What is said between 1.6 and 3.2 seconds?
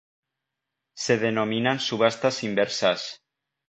subastas inversas.